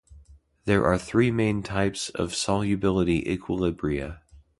There 0.65 0.83
are 0.85 0.97
three 0.97 1.29
main 1.29 1.61
types 1.61 2.09
of 2.09 2.33
solubility 2.33 3.21
equilibria. 3.21 4.21